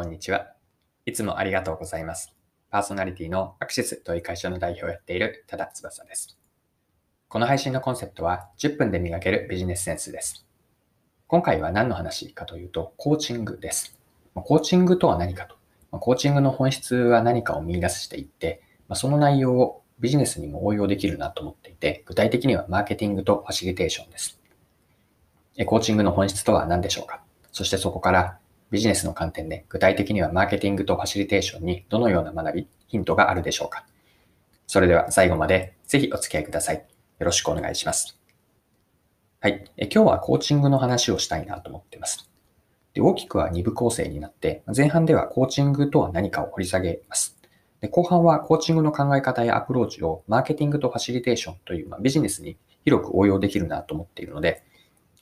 [0.00, 0.54] こんにちは。
[1.04, 2.34] いつもありがとうございます。
[2.70, 6.38] パーソナリティのアクシスという会社の代表をやっている多田翼です。
[7.28, 10.46] この配信のコンセプトは10分で磨けるビジネスセンスです。
[11.26, 14.00] 今回は何の話かというと、コーチングです。
[14.34, 15.56] コーチングとは何かと。
[15.98, 18.62] コーチングの本質は何かを見出していって、
[18.94, 24.40] その内容をビジネスにも応用できるなと思っていて、具体的にはマーケティングとファシリテーションです。
[25.66, 27.22] コーチングの本質とは何でしょうか？
[27.52, 28.38] そしてそこから
[28.70, 33.84] ビジネスの観点で具体的にはマーケティングとファシリテーションにどのような学び、ヒントがあるでしょうか
[34.66, 36.76] それでは最後までぜひお付き合いください。
[36.76, 36.82] よ
[37.26, 38.16] ろしくお願いします。
[39.40, 39.64] はい。
[39.76, 42.30] え今日はコーチングの話をしたいなと思っています。
[42.94, 47.36] で大きくは2部構成になって、前半ではコーチングとは何かを掘り下げます。
[47.80, 54.62] で後半はコーチングの考え方やアプローチをマーケティングとファシリテーションという、まあ、ビジネスに広く応用できるなと思っているので、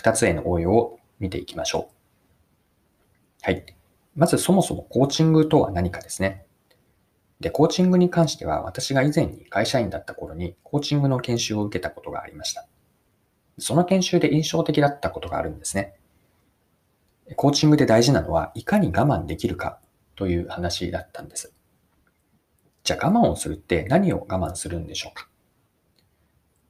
[0.00, 2.01] 2つへの応用を見ていきましょう。
[3.44, 3.64] はい。
[4.14, 6.46] まずそもそもコーチングとは何かですね。
[7.40, 12.68] で、コーチングに関しては私が以前に会社員だった頃にコーチングの研修を受けたことがありました。
[13.58, 15.94] その研修で印象的だったことがあるんですね。
[17.34, 19.80] コーチングで大事なのはいかに我慢できるか
[20.14, 21.52] という話だったんです。
[22.84, 25.28] じゃあ我慢をするって何を我慢するんでしょうか？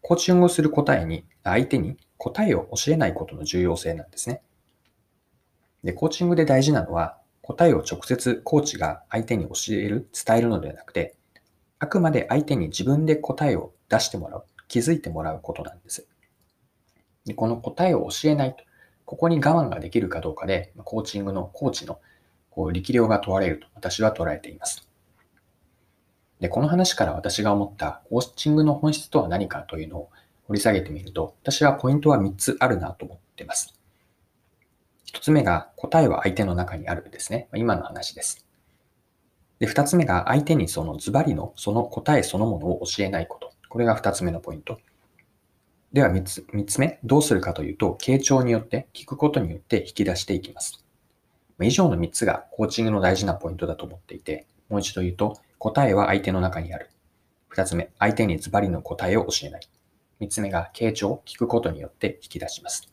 [0.00, 4.42] コーチングをする答えに、相手に答えを教えないことの重要性なんですね。
[5.84, 11.16] で、コーチングで大事なのは、答えを直接コーチが相手に教える、伝えるのではなくて、
[11.78, 16.06] あくまで相手に自分で答えを出してもらう、気づいてもらうことなんです。
[17.24, 18.64] でこの答えを教えないと、
[19.04, 22.00] ここに我慢ができるかどうかで、コーチングのコーチの
[22.50, 24.88] こう力量が問われると私は捉えています。
[26.40, 30.10] で、この話から私が思ったコーチングの本質とは何かというのを
[30.48, 33.81] 掘り下げてみると、私はポイントは3つあるなと思っています。
[35.12, 37.48] 一つ目が答えは相手の中にあるですね。
[37.54, 38.46] 今の話です。
[39.58, 43.52] で、二つ目が相手にそのズバリのその答えそのものを教えないこと。
[43.68, 44.80] これが二つ目のポイント。
[45.92, 50.82] では三つ、三つ目、どうするかというと、傾聴によって、聞くことによって引き出していきます。
[51.60, 56.88] 以上の三つがコーチングの大事なポイントだと思っていて、もう一度言うと、答えは相手の中にある。
[57.48, 59.68] 二つ目、相手にズバリの答えを教えない。
[60.18, 62.90] 三つ目が、傾聴、聞くことによって引き出します。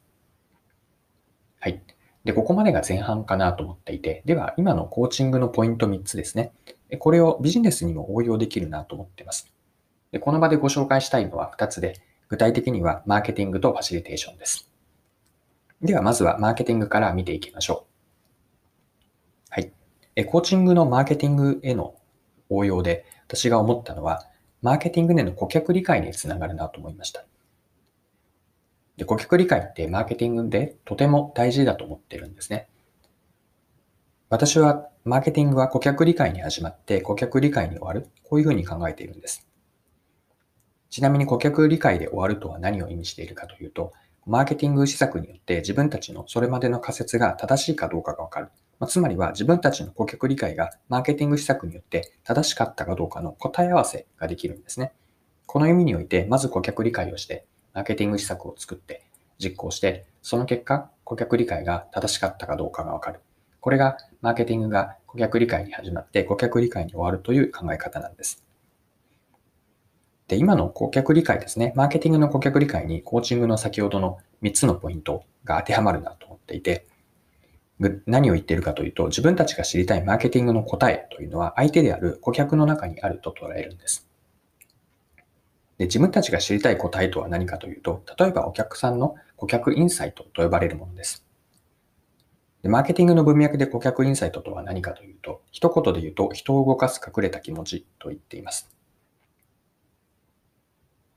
[1.61, 1.81] はい。
[2.29, 6.51] で、ここまでが前半かなと思っていて、では今のコーチングのポイント3つですね。
[6.99, 9.51] これをビジネスにも応用できるなと思っています。
[10.11, 11.95] でこの場でご紹介したいのは2つで、
[12.27, 14.69] 具体的にはマーケティングとファシリテーションです。
[15.81, 17.87] ではまずはマーケティングから見ていきましょ
[19.49, 19.49] う。
[19.49, 19.71] はい。
[20.27, 21.95] コーチングのマーケティングへの
[22.49, 24.21] 応用で私が思ったのは、
[24.61, 27.25] マーケティングでの顧客理解につながるなと思いました。
[28.99, 32.67] で、顧客理解ってマーケティングでとても大事だと思ってるんですね。
[34.27, 38.09] 私はマーケティングは顧客理解に始まって顧客理解に終わる。
[38.23, 39.47] こういうふうに考えているんです。
[40.89, 43.93] ちなみに顧客理解で終わるとは何を意味しているかというと、
[44.25, 48.49] マーケティング施策によって自分たちのそれまでの仮説が正しいかどうかがわかる。
[48.79, 54.91] まあ、つまりは自分たちの顧客理解がマーケティング施策によって正しかったかどうかの答え合わせができるんですね。
[55.45, 59.03] この意味において、まず顧客理解をして、マーケティング施策を作って
[59.37, 63.21] 実行して、その結果、顧客理解が正しかったかどうかがわかる。
[63.61, 68.43] これがマーケティングが顧客理解に始まって顧客理解に終わるという考え方なんです。
[70.27, 71.73] で、今の顧客理解ですね。
[71.75, 76.85] マーケティングの顧客理解にコーチングの先ほどの3つのポイントが当てはまるなと思っていて、
[78.05, 84.08] 何を言っているかというと、自分たちが知りたいマーケティングの答えというのは相手である顧客の中にあると捉えるんです。
[85.79, 91.25] で自分たちが知りたい答えとは何かというと、例えばお客さんの顧客インサイトと呼ばれるものです。
[92.61, 98.69] でマーケティングの文脈で顧客インサイトとは何かというと、一言で言うと人を動かす隠れた気持ちと言っています。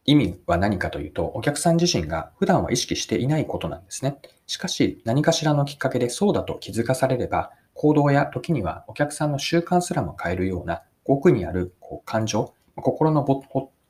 [0.04, 4.18] 意味は何かというと、お客さん自身が普段は意識していないことなんですね。
[4.46, 13.42] しかし、何かしらのきっかけでそうだと気づかされれば、行動や時にはお客さんの習慣すらも変えるような奥にあるこう感情、心のぼ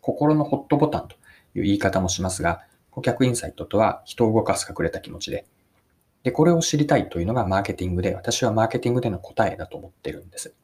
[0.02, 1.16] 心のホットボタンと
[1.54, 2.60] いう言い方もしますが、
[2.90, 5.46] 顧客インサイトとは人を動かす隠れた気持ちで、
[6.24, 10.54] で、これを知りたいというのがマーケティングで、私はマーケティングでの答えだと思ってるんです。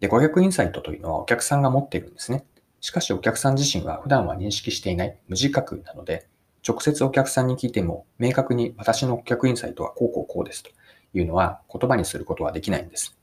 [0.00, 2.44] で、顧客インサイトというのはお客さんが持っているんですね。
[2.80, 6.28] しかしお客さん自身は普段は認識していない無自覚なので、
[6.66, 10.70] 直接お客さんに聞いても明確に私の顧客インサイトはこうこうこうですと
[11.14, 13.16] いうのは言葉にすることはできないんです。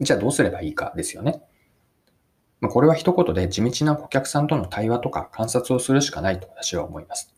[0.00, 1.42] じゃあどうすればいいかですよね。
[2.60, 7.34] まこれは一言で地道な顧客さんとの対話とか観察をするしかないと私は思います。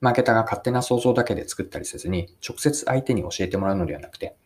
[0.00, 4.36] マーケターが勝手な想像だけで作ったりせずに、直接相手に教えてもらうのではなくて、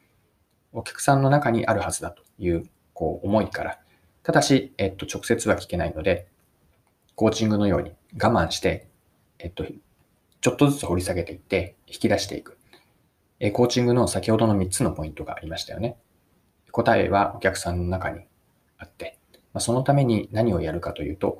[0.73, 3.79] お客さんの中にあるはずだというこう思いから、
[4.23, 6.27] ただし、えっと、直接は聞けないので、
[7.15, 7.93] コーチングのように
[8.23, 8.87] 我慢して、
[9.39, 12.59] えっと、ちょっとずつ掘り下げていって引き出していく。
[13.41, 15.97] えコーチングの先ほどの3つのポイントがありましたよね。
[16.71, 18.21] 答えはお客さんの中に
[18.79, 19.19] あって、
[19.57, 21.39] まあ、そのために何をやるかというと、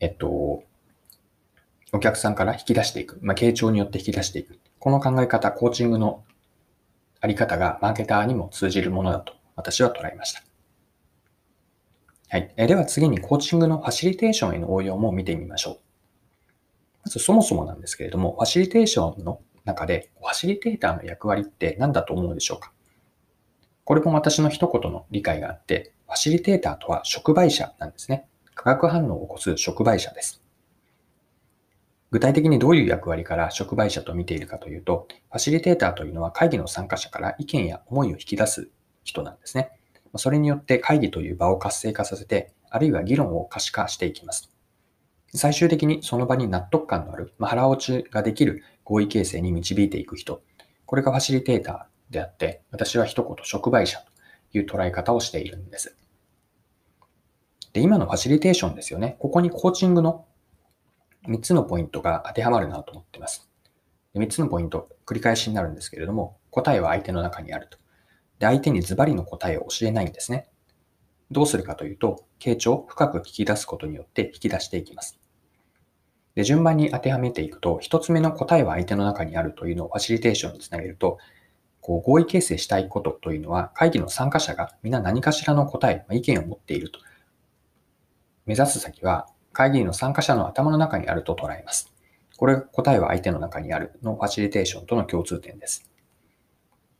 [0.00, 0.62] えっと、
[1.92, 3.18] お客さんから引き出していく。
[3.20, 4.58] まあ、傾聴によって引き出していく。
[4.78, 6.24] この考え方、コーチングの
[7.20, 10.42] あり方がマーケターにも通じるものだと私は捉えました。
[12.30, 12.54] はい。
[12.56, 15.78] えでは次にコーチングのファシリテーションへの応用も見てみましょう。
[17.04, 22.72] まずそもそもなんですけれども、ファシリテーションの中でファシリテーターの役割って何だと思うでしょうか？
[23.84, 28.26] これも私の一言の理解があって、ファシリテーターとは触媒者なんですね。
[28.54, 30.42] 化学反応を起こす触媒者です。
[32.10, 38.70] 具体的にどういう役割から触媒者と見ているかというと、ファシリテーターというのは会議の参加者から意見や思いを引き出す
[39.04, 39.72] 人なんですね。
[40.14, 44.50] それによって会議という場を活性化させて、あるいは議論を可視化していきます。
[45.34, 50.42] 最終的にその場に納得感のある、まあ、腹落ちができる合意形成に導いていく人。
[50.86, 54.15] これがファシリテーターであって、私は一言触媒者と
[54.52, 55.96] いう捉え方をしているんです。
[57.72, 59.16] で、今のファシリテーションですよね。
[59.18, 60.26] ここにコーチングの
[61.28, 63.50] 3つのポイントが当てはまるなと思っています。
[64.14, 67.78] 3つのポイント、繰り返しになるんですけれども、答えは相手の中にあると。
[68.38, 70.48] で、相手にズバリの答えを教えないんですね。
[71.30, 75.18] どうするかというと、傾聴を深く聞き出すことによって引き出していきます。
[76.34, 81.18] で、順番に当てはめていくと、一つ目の答えは相手の中にあるというのをファシリテーションにつなげると、
[81.86, 86.98] こう合意形成したいことというのは、会議の参加者が皆何かしらの答え、ま意見を持っていると。
[88.44, 91.94] 目指す先は、会議の参加者の頭の中にあると捉えます。
[92.38, 95.88] これが答えは相手の中にあるのファシリテーションとの共通点です。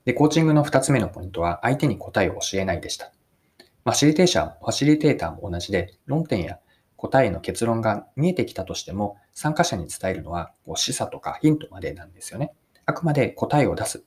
[0.05, 3.11] で、コーチングの二つ目のポイントは、相手に答えを教えないでした。
[3.83, 6.61] ファシリテーション、ファシリテーターも同じで、論点や
[6.95, 12.53] 答えの結論が見えてきたとしても、参加者に伝えるのは示唆とかヒントまでなんですよね。
[12.87, 14.05] あくまで答えを出す、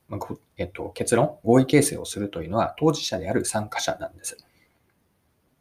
[0.57, 4.37] えっと、結論、合意形成をするというのは当事者である参加者なんです。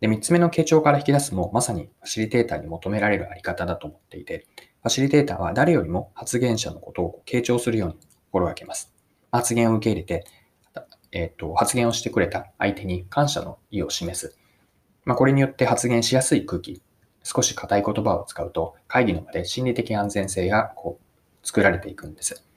[0.00, 4.46] で、三つ目の傾聴から引き出すも、まさにファシリテーターに求められるあり方だと思っていて、
[4.82, 7.96] ファシリテーターは誰よりも発言者のことを傾聴するように
[8.30, 8.94] 心がけます。
[9.32, 10.24] 発言を受け入れて、
[11.10, 14.38] えっ、と、発言をしてくれた相手に感謝の意を示す。
[15.04, 16.80] まあ、これによって発言しやすい空気、
[17.24, 22.47] 少し硬い言葉を使うと、会議の場で心理的安全性がこう作られていくんです。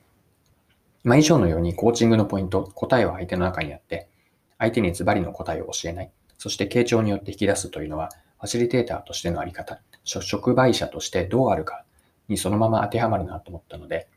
[1.04, 4.10] まあ、以上のようにコーチングのポイント、答えは相手の中にあって、
[4.58, 8.10] 相手にズバリの答えを教えない、そして傾聴によって引き出すというのは、
[8.40, 11.86] ファシリテーターとしてのあり方、触媒者としてどうあるか
[12.28, 14.08] にそのまま当てはまるなと思ったので、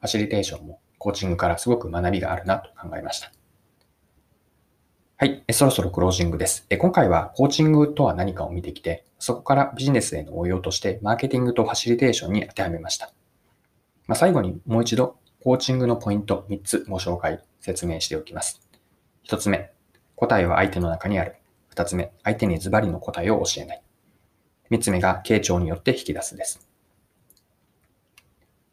[0.00, 3.32] ファシリテーションもコーチングからすごく学びがあるなと考えました。
[5.16, 5.44] はい。
[5.50, 6.66] そろそろクロージングです。
[6.78, 13.12] 今回はコーチングとは何かを見てきて、そこからビジネスへの応用として、マーケティングとファシリテーションに当てはめました。
[14.06, 18.60] まあ、最後にもう一度、コーチングのポイント3つご紹介、説明しておきます。
[19.28, 19.70] 1つ目、
[20.16, 21.36] 答えは相手の中にある。
[21.74, 23.82] 2つ目、相手にズバリの答えを教えない。
[24.72, 26.68] 3つ目が、傾聴によって引き出すです。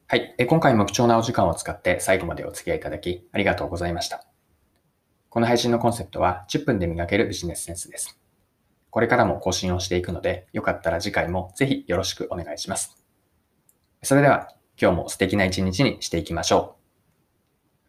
[0.08, 0.36] はい。
[0.48, 4.26] 今回も貴重なお時間を使って最後までお付き合いいただき、ありがとうございました。
[5.30, 8.20] この配信のコンセプトは10分で磨けるビジネスセンスです。
[8.90, 12.98] これからも更新をしていくので、よかったら次回もぜひよろしくお願いします。
[14.02, 16.85] それでは今日も素敵な一日にしていきましょう。